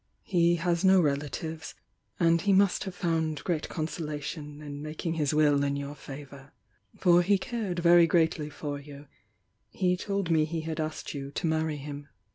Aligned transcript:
He 0.23 0.55
has 0.55 0.83
no 0.83 0.99
relatives,— 0.99 1.75
and 2.19 2.41
he 2.41 2.53
must 2.53 2.85
have 2.85 2.95
found 2.95 3.43
great 3.43 3.69
consolation 3.69 4.59
in 4.59 4.81
making 4.81 5.13
his 5.13 5.31
will 5.31 5.63
in 5.63 5.75
your 5.75 5.93
favour. 5.93 6.53
For 6.97 7.21
he 7.21 7.37
cared 7.37 7.77
very 7.77 8.07
greatly 8.07 8.49
for 8.49 8.79
you, 8.79 9.05
he 9.69 9.95
told 9.95 10.31
me 10.31 10.45
he 10.45 10.61
had 10.61 10.79
asked 10.79 11.13
you 11.13 11.29
to 11.29 11.45
marry 11.45 11.77
him." 11.77 12.07